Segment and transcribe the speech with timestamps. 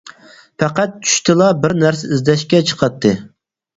[0.61, 3.13] پەقەت چۈشتىلا بىر نەرسە ئىزدەشكە چىقاتتى.